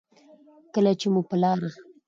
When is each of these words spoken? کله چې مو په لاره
کله 0.73 0.91
چې 0.99 1.07
مو 1.13 1.21
په 1.29 1.35
لاره 1.41 1.69